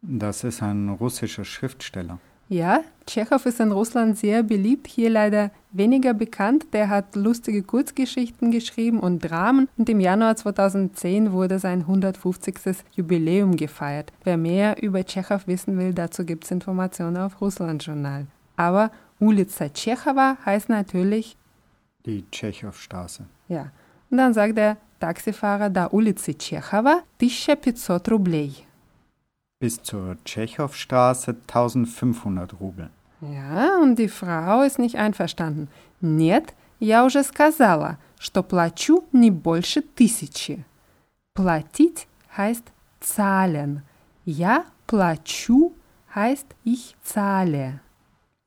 Das 0.00 0.44
ist 0.44 0.62
ein 0.62 0.88
russischer 0.88 1.44
Schriftsteller. 1.44 2.18
Ja, 2.53 2.83
Tschechow 3.07 3.43
ist 3.47 3.59
in 3.59 3.71
Russland 3.71 4.15
sehr 4.15 4.43
beliebt, 4.43 4.85
hier 4.85 5.09
leider 5.09 5.49
weniger 5.71 6.13
bekannt. 6.13 6.67
Der 6.71 6.87
hat 6.87 7.15
lustige 7.15 7.63
Kurzgeschichten 7.63 8.51
geschrieben 8.51 8.99
und 8.99 9.21
Dramen 9.21 9.67
und 9.75 9.89
im 9.89 9.99
Januar 9.99 10.35
2010 10.35 11.31
wurde 11.31 11.57
sein 11.57 11.79
150. 11.79 12.53
Jubiläum 12.91 13.55
gefeiert. 13.55 14.13
Wer 14.23 14.37
mehr 14.37 14.83
über 14.83 15.03
Tschechow 15.03 15.47
wissen 15.47 15.79
will, 15.79 15.95
dazu 15.95 16.25
gibt 16.25 16.43
es 16.43 16.51
Informationen 16.51 17.17
auf 17.17 17.41
Russlandjournal. 17.41 18.27
Aber 18.55 18.91
Ulica 19.19 19.69
Tschechowa 19.69 20.37
heißt 20.45 20.69
natürlich 20.69 21.35
die 22.05 22.23
Tschechowstraße. 22.29 23.25
Ja, 23.47 23.71
und 24.11 24.17
dann 24.17 24.35
sagt 24.35 24.59
der 24.59 24.77
Taxifahrer 24.99 25.71
da 25.71 25.87
Ulica 25.91 26.31
Tschechowa 26.31 27.01
1500 27.19 28.11
Rubel 28.11 28.51
Bis 29.62 29.82
zur 29.82 30.16
Tschechowstraße 30.24 31.36
1500 31.48 32.60
Rubel. 32.60 32.90
Ja, 33.20 33.78
und 33.82 33.98
die 33.98 34.08
Frau 34.08 34.62
ist 34.62 34.78
nicht 34.78 34.96
einverstanden. 34.96 35.68
Нет, 36.00 36.54
я 36.78 37.04
уже 37.04 37.24
сказала, 37.24 37.98
что 38.20 38.44
плачу 38.44 39.04
не 39.12 39.30
больше 39.30 39.82
тысячи. 39.82 40.64
Платить 41.34 42.06
heißt 42.36 42.72
zahlen. 43.00 43.82
Я 44.24 44.64
плачу 44.86 45.72
heißt 46.14 46.46
ich 46.64 46.96
zahle. 47.02 47.80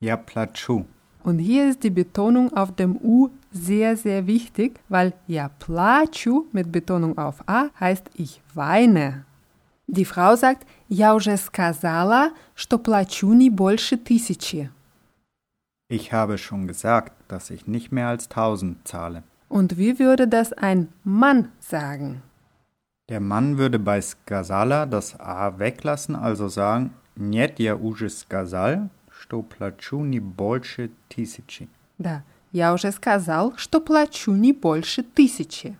Ja, 0.00 0.16
Platschu. 0.16 0.84
Und 1.22 1.38
hier 1.38 1.68
ist 1.68 1.82
die 1.84 1.90
Betonung 1.90 2.52
auf 2.56 2.74
dem 2.74 2.96
U 2.96 3.28
sehr, 3.52 3.96
sehr 3.96 4.26
wichtig, 4.26 4.80
weil 4.88 5.12
ja 5.26 5.48
плачу 5.48 6.46
mit 6.52 6.72
Betonung 6.72 7.18
auf 7.18 7.46
A 7.46 7.68
heißt 7.78 8.10
ich 8.14 8.40
weine. 8.54 9.24
Die 9.86 10.04
Frau 10.04 10.36
sagt, 10.36 10.66
я 10.88 11.14
уже 11.14 11.36
сказала, 11.36 12.30
что 12.54 12.78
плачу 12.78 13.32
не 13.32 13.50
больше 13.50 13.96
тысячи. 13.96 14.70
Ich 15.88 16.12
habe 16.12 16.38
schon 16.38 16.66
gesagt, 16.66 17.12
dass 17.28 17.50
ich 17.50 17.66
nicht 17.66 17.92
mehr 17.92 18.08
als 18.08 18.28
1000 18.30 18.86
zahle. 18.88 19.22
Und 19.48 19.76
wie 19.76 19.98
würde 19.98 20.26
das 20.26 20.52
ein 20.54 20.88
Mann 21.04 21.48
sagen? 21.60 22.22
Der 23.10 23.20
Mann 23.20 23.58
würde 23.58 23.78
bei 23.78 24.00
Skazala 24.00 24.86
das 24.86 25.20
A 25.20 25.58
weglassen, 25.58 26.16
also 26.16 26.48
sagen, 26.48 26.94
Нет, 27.16 27.58
я 27.58 27.76
уже 27.76 28.08
сказал, 28.08 28.88
что 29.10 29.42
плачу 29.42 30.00
не 30.00 30.18
больше 30.20 30.90
тысячи. 31.08 31.68
Да, 31.98 32.22
я 32.52 32.72
уже 32.72 32.90
сказал, 32.90 33.52
что 33.56 33.80
плачу 33.80 34.32
не 34.32 34.52
больше 34.52 35.02
тысячи. 35.02 35.76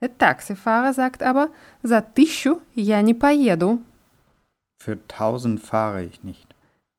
Der 0.00 0.16
Taxifahrer 0.16 0.92
sagt 0.92 1.22
aber, 1.22 1.48
за 1.82 2.02
тысячу 2.02 2.60
я 2.74 3.00
не 3.02 3.14
поеду. 3.14 3.80
Für 4.78 4.98
1000 5.08 5.58
fahre 5.60 6.04
ich 6.04 6.22
nicht. 6.22 6.46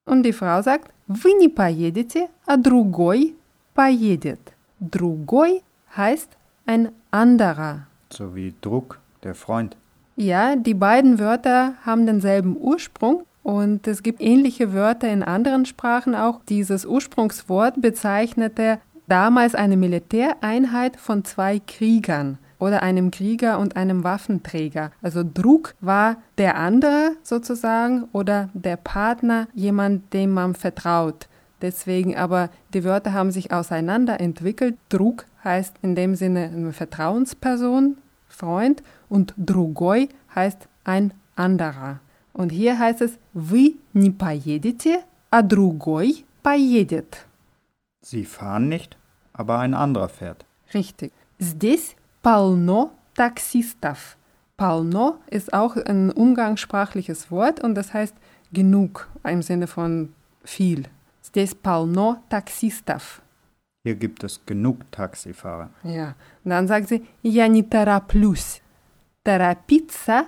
Und 0.06 0.24
die 0.24 0.34
Frau 0.34 0.62
sagt, 0.62 0.92
вы 1.08 1.34
не 1.34 1.50
поедете, 1.50 2.30
а 2.46 2.58
другой 2.58 3.36
поедет. 3.76 4.40
Другой 4.80 5.62
heißt 5.96 6.30
ein 6.66 6.92
anderer. 7.12 7.88
So 8.10 8.36
wie 8.36 8.54
Druck, 8.62 9.00
der 9.24 9.36
Freund. 9.36 9.78
Ja, 10.16 10.56
die 10.56 10.74
beiden 10.74 11.20
Wörter 11.20 11.74
haben 11.86 12.08
denselben 12.08 12.58
Ursprung 12.60 13.26
und 13.44 13.86
es 13.88 14.02
gibt 14.02 14.22
ähnliche 14.22 14.74
Wörter 14.74 15.10
in 15.10 15.22
anderen 15.22 15.66
Sprachen 15.66 16.16
auch. 16.16 16.42
Dieses 16.50 16.86
Ursprungswort 16.86 17.80
bezeichnete 17.82 18.80
damals 19.08 19.54
eine 19.54 19.78
Militäreinheit 19.78 20.98
von 20.98 21.24
zwei 21.24 21.60
Kriegern 21.60 22.40
oder 22.62 22.84
einem 22.84 23.12
Krieger 23.12 23.60
und 23.60 23.76
einem 23.76 24.04
Waffenträger. 24.04 24.92
Also 25.02 25.24
Druck 25.24 25.76
war 25.82 26.18
der 26.38 26.58
andere 26.58 27.12
sozusagen 27.24 28.06
oder 28.12 28.50
der 28.54 28.78
Partner, 28.78 29.48
jemand, 29.54 30.14
dem 30.14 30.32
man 30.32 30.56
vertraut. 30.56 31.28
Deswegen 31.62 32.16
aber 32.16 32.50
die 32.74 32.84
Wörter 32.84 33.14
haben 33.14 33.32
sich 33.32 33.52
auseinander 33.52 34.20
entwickelt. 34.20 34.78
Druck 34.90 35.26
heißt 35.44 35.76
in 35.82 35.96
dem 35.96 36.16
Sinne 36.16 36.52
eine 36.54 36.74
Vertrauensperson, 36.74 37.98
Freund 38.28 38.84
und 39.10 39.34
другой 39.38 40.10
heißt 40.36 40.68
ein 40.84 41.14
anderer. 41.36 42.00
Und 42.34 42.52
hier 42.52 42.78
heißt 42.78 43.02
es 43.02 43.18
вы 43.34 43.76
не 43.94 44.12
поедете, 44.12 45.00
а 45.32 45.42
другой 45.42 46.26
поедет. 46.44 47.26
Sie 48.02 48.26
fahren 48.26 48.70
nicht, 48.70 48.98
aber 49.34 49.60
ein 49.60 49.74
anderer 49.74 50.10
fährt. 50.10 50.46
Richtig. 50.74 51.12
Здесь 51.40 51.96
полно 52.22 52.92
таксистов. 53.16 54.18
Полно 54.58 55.20
ist 55.28 55.54
auch 55.54 55.76
ein 55.76 56.12
umgangssprachliches 56.12 57.30
Wort 57.30 57.64
und 57.64 57.76
das 57.76 57.94
heißt 57.94 58.16
genug 58.52 59.08
im 59.24 59.42
Sinne 59.42 59.68
von 59.68 60.14
viel. 60.44 60.86
Здесь 61.24 61.54
полно 61.54 62.24
таксистов. 62.30 63.22
Hier 63.84 63.96
gibt 63.96 64.24
es 64.24 64.46
genug 64.46 64.92
Taxifahrer. 64.92 65.70
Ja. 65.84 66.16
Und 66.44 66.52
dann 66.52 66.68
sagt 66.68 66.90
sie, 66.90 67.06
я 67.22 67.48
не 67.48 67.64
тороплюсь. 67.64 68.62
Торопиться 69.24 70.26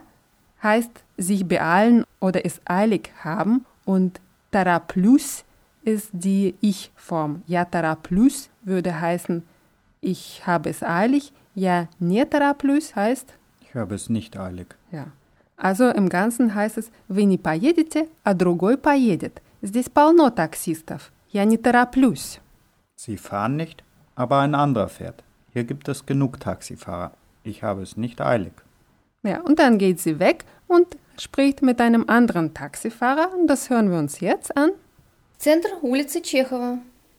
heißt 0.63 0.91
sich 1.17 1.45
beeilen 1.45 2.06
oder 2.22 2.45
es 2.45 2.62
eilig 2.65 3.12
haben 3.24 3.65
und 3.86 4.22
тороплюсь 4.52 5.43
ist 5.84 6.10
die 6.13 6.56
Ich-Form. 6.62 7.43
Я 7.48 7.65
тороплюсь 7.65 8.50
würde 8.62 9.02
heißen, 9.02 9.43
ich 10.02 10.43
habe 10.45 10.69
es 10.69 10.84
eilig. 10.84 11.34
Ja, 11.56 11.88
не 12.00 12.26
тороплюсь 12.26 12.95
heißt, 12.95 13.34
Ich 13.62 13.76
habe 13.76 13.95
es 13.95 14.10
nicht 14.10 14.38
eilig. 14.38 14.67
ja. 14.91 15.08
Also 15.62 15.89
im 15.89 16.08
Ganzen 16.08 16.56
heißt 16.56 16.78
es, 16.78 16.89
вы 17.10 17.26
не 17.26 17.38
поедете, 17.38 18.08
а 18.24 18.34
другой 18.34 18.78
поедет. 18.78 19.41
Здесь 19.62 19.89
полно 19.89 20.30
таксистов. 20.30 21.12
Я 21.32 21.43
не 21.43 21.58
тороплюсь. 21.58 22.39
Sie 22.95 23.17
fahren 23.17 23.58
nicht, 23.58 23.84
aber 24.15 24.39
ein 24.39 24.56
anderer 24.56 24.88
fährt. 24.88 25.22
Hier 25.52 25.65
gibt 25.65 25.89
es 25.89 26.06
genug 26.06 26.39
Taxifahrer. 26.39 27.12
Ich 27.43 27.62
habe 27.62 27.82
es 27.82 27.98
nicht 27.98 28.22
eilig. 28.22 28.54
Ja, 29.24 29.41
und 29.41 29.60
dann 29.60 29.78
geht 29.78 30.00
sie 30.00 30.19
weg 30.19 30.45
und 30.67 30.88
spricht 31.17 31.62
mit 31.62 31.82
einem 31.82 32.06
anderen 32.08 32.54
Taxifahrer. 32.54 33.34
Und 33.38 33.48
das 33.48 33.69
hören 33.69 33.91
wir 33.91 33.98
uns 33.98 34.22
jetzt 34.22 34.56
an. 34.56 34.72
Центр 35.38 35.69
улицы 35.82 36.22
Чехова. 36.22 36.78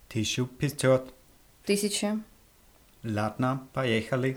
1500. 0.09 1.13
Тысяча. 1.67 2.17
Ladna, 3.05 3.67
поехали. 3.73 4.37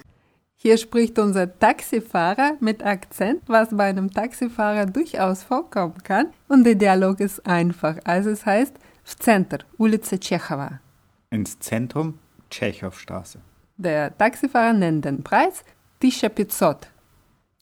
Hier 0.56 0.78
spricht 0.78 1.20
unser 1.20 1.60
Taxifahrer 1.60 2.54
mit 2.62 2.86
Akzent, 2.86 3.42
was 3.48 3.76
bei 3.76 3.90
einem 3.90 4.10
Taxifahrer 4.10 4.86
durchaus 4.86 5.44
vorkommen 5.44 6.02
kann. 6.04 6.28
Und 6.48 6.64
der 6.64 6.76
Dialog 6.76 7.20
ist 7.20 7.46
einfach. 7.46 7.98
Also 8.06 8.30
es 8.30 8.46
heißt 8.46 8.74
в 9.04 9.16
центр, 9.16 9.66
улица 9.78 10.18
Чехова. 10.18 10.80
Ins 11.32 11.60
Zentrum, 11.60 12.18
Tschechowstraße. 12.50 13.40
Der 13.76 14.18
Taxifahrer 14.18 14.72
nennt 14.72 15.04
den 15.04 15.22
Preis 15.22 15.66
1500. 16.02 16.90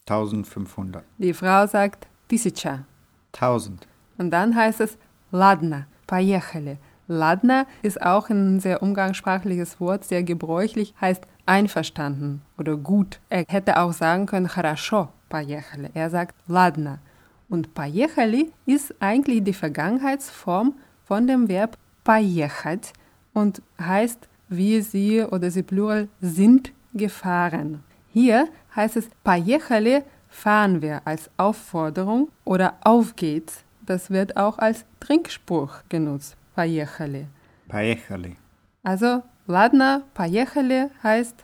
1500. 0.07 1.03
Die 1.17 1.33
Frau 1.33 1.65
sagt 1.65 2.07
1000. 2.29 2.85
1000. 3.33 3.87
Und 4.19 4.29
dann 4.29 4.55
heißt 4.55 4.81
es 4.81 4.97
Ladna, 5.31 5.87
поехали. 6.05 6.77
Ladna 7.07 7.65
ist 7.81 8.01
auch 8.01 8.29
ein 8.29 8.59
sehr 8.59 8.81
umgangssprachliches 8.81 9.79
Wort, 9.79 10.05
sehr 10.05 10.23
gebräuchlich, 10.23 10.93
heißt 11.01 11.23
einverstanden 11.45 12.41
oder 12.57 12.77
gut. 12.77 13.19
Er 13.29 13.45
hätte 13.47 13.79
auch 13.79 13.93
sagen 13.93 14.25
können 14.25 14.47
хорошо, 14.47 15.09
поехали. 15.29 15.89
Er 15.93 16.09
sagt 16.09 16.35
Ladna. 16.47 16.99
Und 17.49 17.73
поехали 17.73 18.51
ist 18.65 18.95
eigentlich 19.01 19.43
die 19.43 19.53
Vergangenheitsform 19.53 20.75
von 21.05 21.27
dem 21.27 21.49
Verb 21.49 21.77
поехать 22.03 22.93
und 23.33 23.61
heißt, 23.79 24.29
wir, 24.47 24.83
sie 24.83 25.21
oder 25.21 25.51
sie 25.51 25.63
plural 25.63 26.07
sind 26.21 26.71
gefahren. 26.93 27.83
Hier 28.13 28.47
heißt 28.75 28.97
es 28.97 29.09
поехали 29.23 30.03
fahren 30.29 30.81
wir 30.81 31.01
als 31.05 31.29
Aufforderung 31.37 32.29
oder 32.45 32.75
auf 32.81 33.15
geht's. 33.15 33.63
Das 33.85 34.09
wird 34.09 34.37
auch 34.37 34.57
als 34.57 34.85
Trinkspruch 34.99 35.79
genutzt. 35.89 36.37
Поехали. 36.55 37.27
Поехали. 37.67 38.37
Also 38.83 39.23
ладно, 39.47 40.03
поехали 40.13 40.89
heißt 41.03 41.35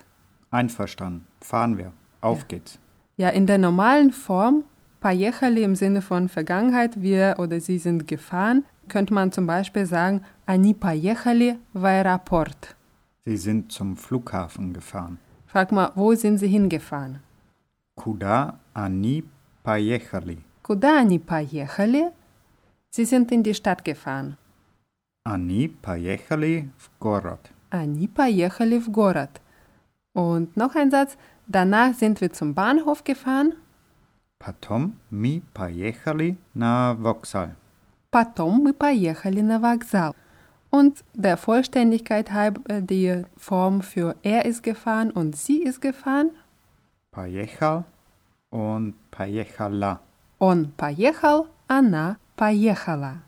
Einverstanden. 0.51 1.25
Fahren 1.41 1.77
wir. 1.77 1.91
Auf 2.21 2.47
geht's. 2.47 2.79
ja 3.17 3.29
in 3.29 3.45
der 3.47 3.57
normalen 3.57 4.11
Form 4.11 4.63
поехали 4.99 5.61
im 5.63 5.75
Sinne 5.75 6.01
von 6.01 6.29
Vergangenheit, 6.29 7.01
wir 7.01 7.35
oder 7.37 7.59
sie 7.59 7.77
sind 7.77 8.07
gefahren, 8.07 8.63
könnte 8.87 9.13
man 9.13 9.31
zum 9.31 9.45
Beispiel 9.47 9.85
sagen 9.85 10.21
они 10.45 10.73
поехали 10.73 11.57
в 11.73 11.85
аэропорт. 11.85 12.75
Sie 13.25 13.37
sind 13.37 13.71
zum 13.71 13.97
Flughafen 13.97 14.73
gefahren. 14.73 15.19
Frag 15.47 15.71
mal, 15.71 15.91
wo 15.95 16.13
sind 16.15 16.37
sie 16.39 16.47
hingefahren? 16.47 17.19
Куда 17.95 18.59
они 18.73 19.23
поехали? 19.63 20.39
Куда 20.63 20.99
они 20.99 21.19
поехали? 21.19 22.11
Sie 22.89 23.05
sind 23.05 23.31
in 23.31 23.43
die 23.43 23.53
Stadt 23.53 23.83
gefahren. 23.83 24.37
Они 25.23 25.67
поехали 25.67 26.69
в 26.77 26.89
город. 26.99 27.51
Они 27.69 28.07
поехали 28.07 28.79
в 28.79 28.89
город. 28.89 29.41
Und 30.13 30.55
noch 30.55 30.75
ein 30.75 30.89
Satz. 30.89 31.17
Danach 31.47 31.93
sind 31.93 32.21
wir 32.21 32.31
zum 32.31 32.53
Bahnhof 32.55 33.03
gefahren. 33.03 33.53
Потом 34.39 34.95
мы 35.09 35.41
поехали 35.53 36.37
на 36.53 36.93
вокзал. 36.93 37.49
Потом 38.09 38.63
мы 38.63 38.73
поехали 38.73 39.41
на 39.41 39.59
вокзал. 39.59 40.15
Und 40.69 41.03
der 41.13 41.37
Vollständigkeit 41.37 42.31
halber 42.31 42.81
die 42.81 43.23
Form 43.37 43.81
für 43.81 44.15
er 44.23 44.45
ist 44.45 44.63
gefahren 44.63 45.11
und 45.11 45.35
sie 45.35 45.63
ist 45.63 45.81
gefahren. 45.81 46.31
Поехал 47.11 47.85
und 48.49 48.93
поехала. 49.11 49.99
Он 50.39 50.71
поехал, 50.77 51.47
она 51.67 52.17
поехала. 52.35 53.21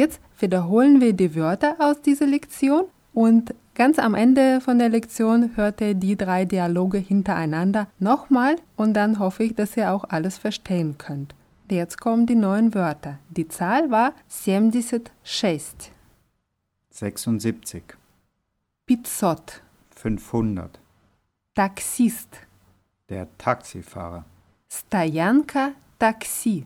Jetzt 0.00 0.18
wiederholen 0.38 1.02
wir 1.02 1.12
die 1.12 1.34
Wörter 1.34 1.76
aus 1.78 2.00
dieser 2.00 2.26
Lektion 2.26 2.86
und 3.12 3.54
ganz 3.74 3.98
am 3.98 4.14
Ende 4.14 4.62
von 4.62 4.78
der 4.78 4.88
Lektion 4.88 5.54
hört 5.56 5.82
ihr 5.82 5.92
die 5.92 6.16
drei 6.16 6.46
Dialoge 6.46 6.96
hintereinander 6.96 7.86
nochmal 7.98 8.56
und 8.76 8.94
dann 8.94 9.18
hoffe 9.18 9.44
ich, 9.44 9.54
dass 9.54 9.76
ihr 9.76 9.92
auch 9.92 10.04
alles 10.04 10.38
verstehen 10.38 10.96
könnt. 10.96 11.34
Jetzt 11.70 12.00
kommen 12.00 12.24
die 12.24 12.34
neuen 12.34 12.72
Wörter. 12.74 13.18
Die 13.28 13.46
Zahl 13.46 13.90
war 13.90 14.14
76. 14.28 15.12
76. 16.88 17.82
Pizzot. 18.86 19.60
500. 19.96 20.80
Taxist. 21.54 22.38
Der 23.10 23.28
Taxifahrer. 23.36 24.24
Stajanka 24.66 25.72
Taxi. 25.98 26.64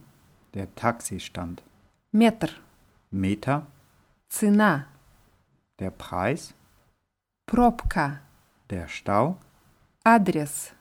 Der 0.53 0.73
Taxistand. 0.73 1.61
Metr. 2.13 2.47
Meter, 3.14 3.66
Цена. 4.28 4.86
der 5.78 5.90
Preis, 5.90 6.54
Пробка. 7.46 8.20
der 8.70 8.86
Stau, 8.88 9.36
Адрес. 10.04 10.72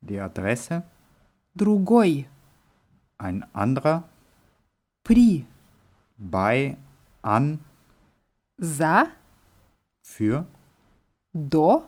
die 0.00 0.20
Adresse, 0.20 0.82
Другой. 1.54 2.26
ein 3.18 3.44
anderer, 3.54 4.04
При. 5.04 5.44
bei, 6.16 6.76
an, 7.22 7.58
За. 8.58 9.06
für, 10.02 10.46
До. 11.32 11.84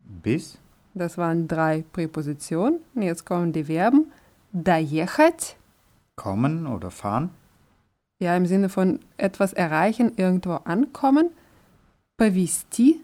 bis, 0.00 0.58
Das 0.94 1.16
waren 1.16 1.46
drei 1.46 1.82
Präpositionen. 1.92 2.80
Und 2.94 3.02
Jetzt 3.02 3.24
kommen 3.24 3.52
die 3.52 3.64
Verben. 3.64 4.10
Доехать. 4.52 5.56
kommen 6.16 6.66
oder 6.66 6.90
fahren, 6.90 7.30
Ja, 8.22 8.36
im 8.36 8.46
Sinne 8.46 8.68
von 8.68 9.00
etwas 9.16 9.52
erreichen, 9.52 10.12
irgendwo 10.16 10.54
ankommen. 10.64 11.30
Повести. 12.16 13.00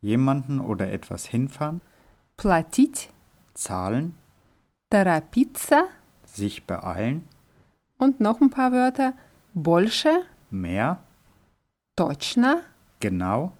jemanden 0.00 0.60
oder 0.60 0.90
etwas 0.92 1.26
hinfahren, 1.26 1.80
Платить. 2.36 3.10
zahlen, 3.54 4.14
Торопиться. 4.90 5.84
sich 6.24 6.64
beeilen, 6.66 7.26
Und 7.98 8.20
noch 8.20 8.40
ein 8.40 8.50
paar 8.50 8.72
Wörter. 8.72 9.12
Больше. 9.54 10.08
mehr, 10.50 10.98
Точно. 11.96 12.62
genau, 13.00 13.52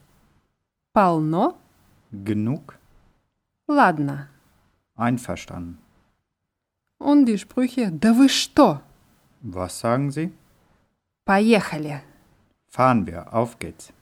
Полно. 0.93 1.55
genug, 2.13 2.79
Ладно. 3.67 4.29
einverstanden. 4.97 5.79
Und 6.99 7.27
die 7.27 7.39
Sprüche. 7.39 7.91
Да 7.91 8.13
вы 8.15 8.29
что? 8.29 8.81
Was 9.43 9.81
sagen 9.81 10.11
Sie? 10.13 10.31
Поехали. 11.27 12.01
Fahren 12.69 13.07
wir, 13.07 13.33
auf 13.33 13.59
geht's. 13.59 13.93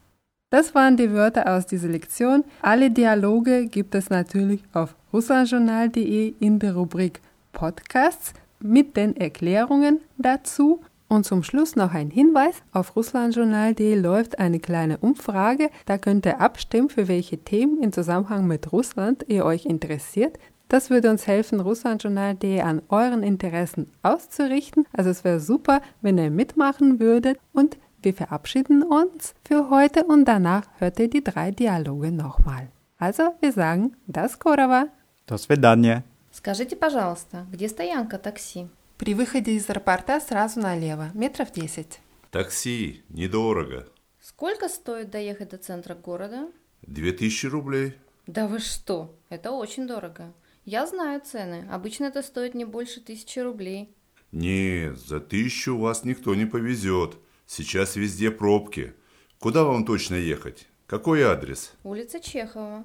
Das 0.50 0.74
waren 0.74 0.96
die 0.96 1.12
Wörter 1.12 1.54
aus 1.54 1.66
dieser 1.66 1.88
Lektion. 1.88 2.44
Alle 2.60 2.90
Dialoge 2.90 3.66
gibt 3.66 3.94
es 3.94 4.10
natürlich 4.10 4.62
auf 4.72 4.96
russlandjournal.de 5.12 6.34
in 6.40 6.58
der 6.58 6.74
Rubrik 6.74 7.20
Podcasts 7.52 8.32
mit 8.58 8.96
den 8.96 9.16
Erklärungen 9.16 10.00
dazu. 10.18 10.82
Und 11.08 11.24
zum 11.26 11.42
Schluss 11.42 11.76
noch 11.76 11.92
ein 11.92 12.10
Hinweis. 12.10 12.62
Auf 12.72 12.96
russlandjournal.de 12.96 13.96
läuft 13.96 14.38
eine 14.38 14.60
kleine 14.60 14.98
Umfrage. 14.98 15.70
Da 15.86 15.98
könnt 15.98 16.26
ihr 16.26 16.40
abstimmen, 16.40 16.88
für 16.88 17.08
welche 17.08 17.38
Themen 17.38 17.82
im 17.82 17.92
Zusammenhang 17.92 18.46
mit 18.46 18.72
Russland 18.72 19.24
ihr 19.28 19.44
euch 19.44 19.66
interessiert. 19.66 20.38
Das 20.68 20.88
würde 20.88 21.10
uns 21.10 21.26
helfen, 21.26 21.60
russlandjournal.de 21.60 22.60
an 22.60 22.82
euren 22.88 23.22
Interessen 23.24 23.90
auszurichten. 24.02 24.86
Also 24.92 25.10
es 25.10 25.24
wäre 25.24 25.40
super, 25.40 25.82
wenn 26.00 26.16
ihr 26.16 26.30
mitmachen 26.30 27.00
würdet. 27.00 27.38
Und 27.52 27.76
wir 28.02 28.14
verabschieden 28.14 28.82
uns 28.82 29.34
für 29.44 29.68
heute 29.68 30.04
und 30.04 30.26
danach 30.26 30.68
hört 30.78 31.00
ihr 31.00 31.10
die 31.10 31.24
drei 31.24 31.50
Dialoge 31.50 32.12
nochmal. 32.12 32.68
Also 32.98 33.34
wir 33.40 33.52
sagen, 33.52 33.96
das 34.06 34.38
Korova. 34.38 34.88
До 35.26 35.36
свидания. 35.38 36.04
Скажите, 36.30 36.76
пожалуйста, 36.76 37.46
где 37.50 37.68
стоянка 37.68 38.18
такси? 38.18 38.68
При 38.96 39.14
выходе 39.14 39.52
из 39.52 39.68
аэропорта 39.68 40.20
сразу 40.20 40.60
налево, 40.60 41.10
метров 41.14 41.50
10. 41.52 42.00
Такси, 42.30 43.02
недорого. 43.08 43.86
Сколько 44.20 44.68
стоит 44.68 45.10
доехать 45.10 45.50
до 45.50 45.56
центра 45.56 45.94
города? 45.94 46.46
Две 46.82 47.12
тысячи 47.12 47.46
рублей. 47.46 47.96
Да 48.26 48.46
вы 48.46 48.60
что? 48.60 49.14
Это 49.28 49.50
очень 49.50 49.86
дорого. 49.86 50.32
Я 50.65 50.88
знаю 50.88 51.21
цены. 51.21 51.67
Обычно 51.71 52.06
это 52.06 52.23
стоит 52.23 52.56
не 52.56 52.65
больше 52.65 52.99
тысячи 52.99 53.38
рублей. 53.38 53.93
Нет, 54.32 54.97
за 54.97 55.19
тысячу 55.19 55.78
вас 55.78 56.04
никто 56.04 56.34
не 56.34 56.45
повезет. 56.45 57.17
Сейчас 57.45 57.95
везде 57.95 58.32
пробки. 58.32 58.95
Куда 59.38 59.63
вам 59.63 59.86
точно 59.86 60.15
ехать? 60.15 60.67
Какой 60.88 61.21
адрес? 61.21 61.73
Улица 61.84 62.19
Чехова. 62.19 62.84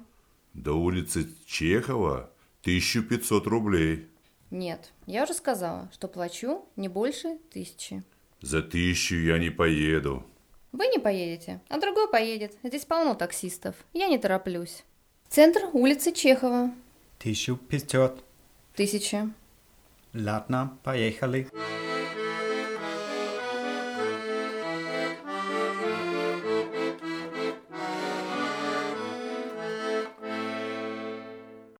До 0.53 0.73
улицы 0.73 1.27
Чехова 1.45 2.29
1500 2.61 3.47
рублей. 3.47 4.07
Нет, 4.51 4.91
я 5.07 5.23
уже 5.23 5.33
сказала, 5.33 5.89
что 5.91 6.07
плачу 6.07 6.65
не 6.75 6.87
больше 6.87 7.39
тысячи. 7.51 8.03
За 8.41 8.61
тысячу 8.61 9.15
я 9.15 9.39
не 9.39 9.49
поеду. 9.49 10.23
Вы 10.71 10.85
не 10.87 10.99
поедете, 10.99 11.61
а 11.67 11.79
другой 11.79 12.09
поедет. 12.09 12.53
Здесь 12.61 12.85
полно 12.85 13.15
таксистов. 13.15 13.75
Я 13.93 14.07
не 14.07 14.19
тороплюсь. 14.19 14.83
Центр 15.29 15.61
улицы 15.73 16.11
Чехова. 16.11 16.71
Тысячу 17.21 17.55
пятьсот. 17.55 18.23
Тысяча. 18.75 19.29
Ладно, 20.13 20.75
поехали. 20.83 21.43
Поехали. 21.43 21.90